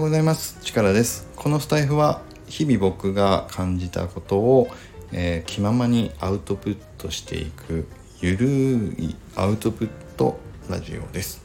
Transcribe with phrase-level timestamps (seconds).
[0.00, 0.58] うございます。
[0.62, 1.28] 力です。
[1.36, 4.68] このスタイフは日々僕が感じたことを、
[5.12, 7.86] えー、気ままにアウトプットしていく
[8.22, 8.46] ゆる
[8.98, 10.38] いアウトプット
[10.70, 11.42] ラジオです、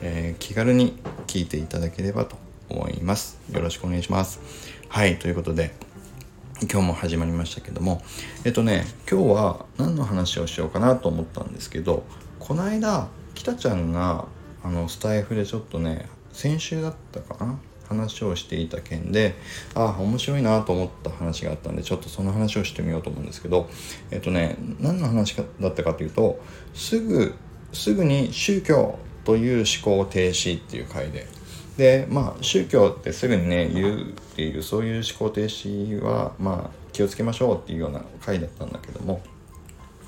[0.00, 2.36] えー、気軽に聞いていただければと
[2.68, 3.36] 思います。
[3.50, 4.40] よろしくお願いします。
[4.88, 5.74] はいということで
[6.70, 8.00] 今日も始まりましたけども
[8.44, 12.04] えっとね今日は何の話をしようかなと思ったんですけど
[12.38, 14.26] この間北ちゃんが
[14.62, 19.34] あのスタイフでちょっとね先週だったかな話をしていた件で
[19.74, 23.68] ああ面白いなと思った話があったんでちょっとその話をしてみようと思うんですけど
[24.10, 26.40] えっとね何の話だったかというと
[26.74, 27.34] すぐ
[27.72, 31.26] すぐに宗教という思考停止っていう回で
[31.76, 39.20] でまあ宗教ってすぐにね言うっていうそういう思考停止はまあ気をつけましょうっていうような回だったんだけども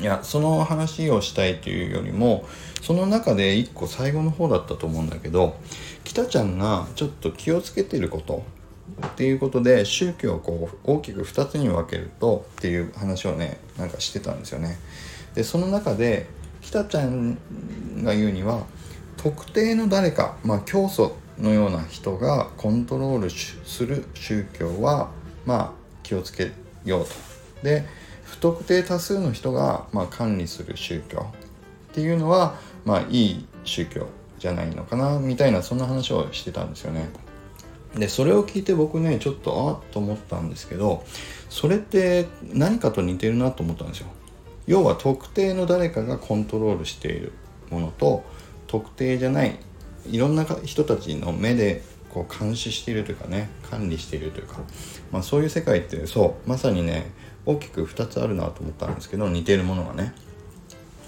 [0.01, 2.49] いやその話をしたいというよりも
[2.81, 5.57] その中で一個最後の方だったと思うんだけど
[6.11, 8.43] 北ちゃんがちょっと気をつけてること
[9.07, 14.77] っていうことで宗教をこう大きく2つに分けるとっていう話をねなんかしてたんですよね。
[15.37, 16.27] でその中で
[16.63, 17.39] 北ちゃん
[18.03, 18.67] が言うには
[19.19, 25.13] 特定の誰か、まあ、教祖のような人がコントロールする宗教は
[25.47, 26.51] まあ気をつけ
[26.85, 27.11] ようと。
[27.63, 27.87] で
[28.25, 31.27] 不特定多数の人が、まあ、管理する宗教
[31.91, 34.09] っていうのは、まあ、いい宗教
[34.41, 37.11] じゃないのかなみたいなそんな話をしてたんですよね。
[37.95, 41.05] でそれを聞いて僕ねちょっとあっと思ったんですけど
[41.49, 44.07] それって何かと似てるなと思ったんですよ。
[44.67, 47.33] 要は特定の誰かがコントロールしている
[47.71, 48.25] ものと
[48.67, 49.59] 特定じゃない
[50.07, 54.59] いろんな人たちの目でこう監視しているというかね管理しているというか、
[55.11, 57.11] まあ、そういう世界ってそうまさにね
[57.47, 60.15] 大きく2つあるなと思ったんですけど似てるものがね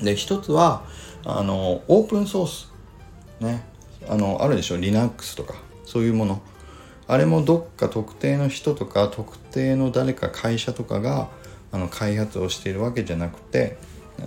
[0.02, 0.84] で1つは
[1.24, 2.71] あのオープンソース
[3.42, 3.64] ね。
[4.08, 5.54] あのあるでしょ？Linux とか
[5.84, 6.42] そういうもの。
[7.08, 11.28] あれもどっか特定の人とか特定の誰か会社とかが
[11.72, 13.76] あの開発をしているわけじゃなくて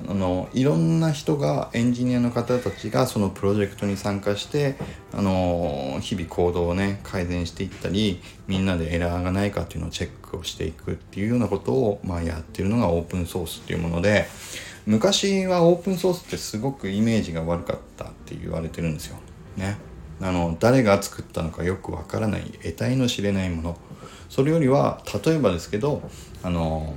[0.09, 4.75] あのいろんな人がエンジニアの方たちがそのプロジェクトに参加して
[5.13, 14.27] あの日々行動をね改善していったりみんなでエラーがないかっていうのをチェックをしていくっていうようなことを、まあ、やってるのがオープンソースっていうもので
[14.85, 19.17] 昔はオープンソースってすごくイメージが悪かったって言われてるんですよ。
[19.57, 19.77] ね。
[20.21, 23.77] あの誰が作ったのかよくわからない得体の知れないもの
[24.29, 26.09] それよりは例えばですけど
[26.41, 26.95] あの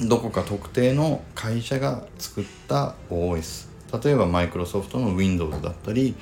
[0.00, 3.68] どこか特定の会社が作った OS
[4.02, 6.14] 例えばマイクロソフトの Windows だったり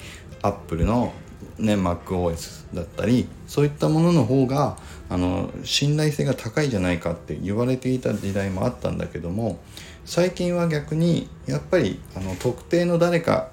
[0.43, 1.13] Apple の、
[1.59, 4.77] ね、MacOS だったりそういったものの方が
[5.11, 9.59] あの信頼性が高いじゃないかって言われていた時代もあったんだけども
[10.05, 13.51] 最近は逆にやっぱりあの特定の誰か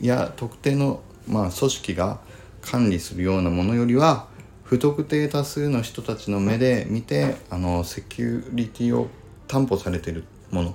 [0.00, 2.20] や特定の、まあ、組織が
[2.62, 4.28] 管理するようなものよりは
[4.64, 9.08] 不特定多数の人たちの目で見てあのセキュリティを
[9.48, 10.74] 担保されてるもの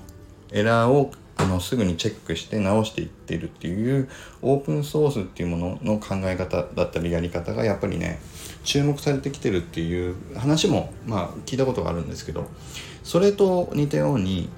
[0.52, 4.10] エラーをあのすぐにチェックして直していってるっていう
[4.42, 8.20] オープンソースっていうものの考え方だったりやり方がやっぱりね
[8.64, 12.48] 注目されてきてるっていう話もまあ聞いたことがあるんですけど
[13.04, 14.50] それと似たように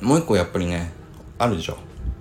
[0.00, 0.92] もう一個やっぱりね
[1.38, 1.78] あるでしょ。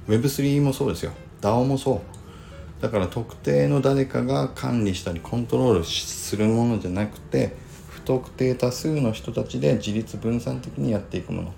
[0.08, 1.12] Web3 もそうですよ。
[1.42, 2.82] DAO もそう。
[2.82, 7.56] だから特定の誰かが管理したりコントロールするものじゃなくて
[7.90, 11.54] 不特定多数の人たちで自立分散的にやっていくもの。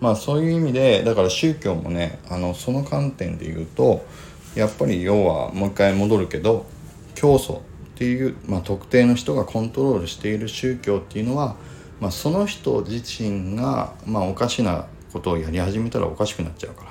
[0.00, 4.04] まあそういう意味でだから宗教もねあのその観点で言うと
[4.54, 6.66] やっぱり要はもう一回戻るけど
[7.14, 7.62] 教祖
[7.94, 11.56] っていう、まあ、特定の人がコントロールしている宗教っていうのは、
[12.00, 16.90] まあ、その人自身が、まあ、おかしなことをやり始めたらおかしくなっちゃうから、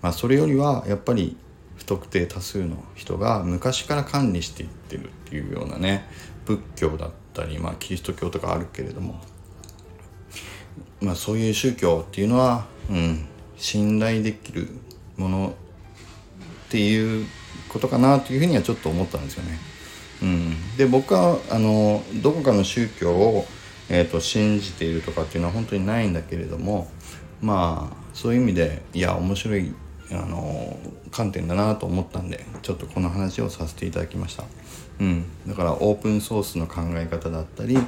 [0.00, 1.36] まあ、それよりはやっぱり
[1.76, 6.06] 不特定多数の人が昔から管理していってるっていうようなね
[6.46, 9.20] 仏教だったり、まあ、キリスト教とかあるけれども、
[11.00, 14.68] まあ、そういう宗教っていうのは、うん、信頼できる
[15.16, 15.54] もの
[16.66, 17.26] っていう
[17.68, 19.58] ことかなというふうにはちょっと思ったんですよね。
[20.22, 23.46] うん、で僕はあのどこかの宗教を、
[23.88, 26.90] えーと、信じているとかっていうのは本当にないんだけれども
[27.40, 29.72] まあそういう意味でいや面白い
[30.12, 30.76] あの
[31.10, 34.44] 観点だなと思ったんでちょっとこの話をさせていただきました。
[35.00, 37.78] うん、だからオープンソースの考え方だったり、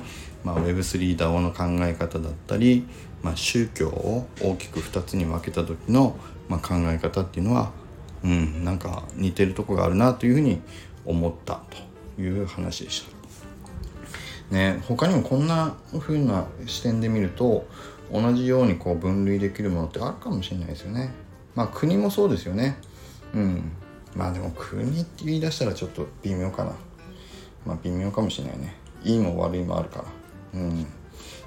[0.44, 2.86] まあ、Web3DAO の考え方だったり、
[3.22, 6.16] まあ、宗教を大きく2つに分けた時の、
[6.48, 7.70] まあ、考え方っていうのは、
[8.24, 10.62] うん、なんか似てるとこがあるなというふうに
[11.04, 11.60] 思った
[12.16, 13.22] という話でした。
[14.54, 17.66] ね、他にもこんな風な視点で見ると
[18.12, 21.10] 同じようにこう分類できるものってあるかもしれないですよね。
[21.54, 22.78] まあ国もそうですよね。
[23.34, 23.72] うん。
[24.14, 26.72] まあでも国って言い出したらちょっと微妙かな。
[27.66, 29.98] まあ微妙かもしれないねいいも悪いもあるか
[30.54, 30.86] らうん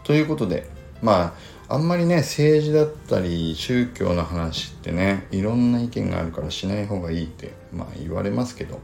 [0.04, 0.69] ということで
[1.02, 1.34] ま
[1.68, 8.80] ああんまりね政治だったり宗教の話ってねいろんな意見があるからしない方がいいってまあ言われますけど、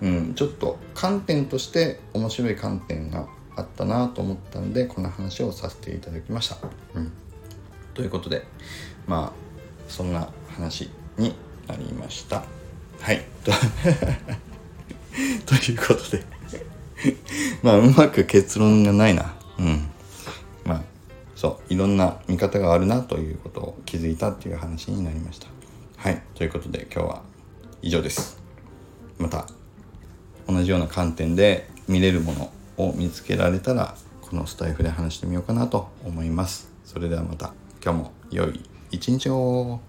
[0.00, 3.26] うん、ちょっと観点として面白い観点が
[3.56, 6.56] あったなと思ったんでこの話をさせていただきました。
[6.94, 7.12] うん、
[7.92, 8.46] ということで
[9.06, 9.43] まあ
[9.94, 11.36] そんな話に
[11.68, 12.42] なりました。
[13.00, 13.24] はい。
[13.44, 13.52] と
[15.70, 16.24] いうことで。
[17.62, 19.36] まあうまく結論がないな。
[19.56, 19.88] うん。
[20.64, 20.82] まあ
[21.36, 21.72] そう。
[21.72, 25.46] いろんな見方があるなということを気づいたっていう話になりました。
[25.96, 26.20] はい。
[26.34, 27.22] ということで今日は
[27.80, 28.38] 以上です。
[29.20, 29.46] また
[30.48, 36.72] 同じような観点で見れるものを見つけられたらこのスタイフで話してみようかなと思います。
[36.84, 37.52] それではまた。
[37.80, 39.80] 今日も良い一日を